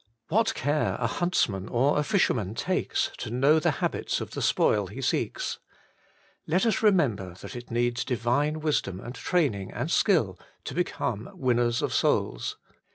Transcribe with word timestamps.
What 0.29 0.55
care 0.55 0.95
a 0.99 1.05
huntsman 1.05 1.67
or 1.69 1.99
a 1.99 2.03
fisherman 2.03 2.55
takes 2.55 3.11
to 3.19 3.29
know 3.29 3.59
the 3.59 3.69
habits 3.85 4.19
of 4.19 4.31
the 4.31 4.41
spoil 4.41 4.87
he 4.87 4.99
seeks. 4.99 5.59
Let 6.47 6.65
us 6.65 6.77
rememiber 6.81 7.39
that 7.41 7.55
it 7.55 7.69
needs 7.69 8.03
Divine 8.03 8.61
wisdom 8.61 8.99
and 8.99 9.13
training 9.13 9.71
and 9.71 9.91
skill 9.91 10.39
to 10.63 10.73
become 10.73 11.29
winners 11.35 11.83
of 11.83 11.93
souls. 11.93 12.57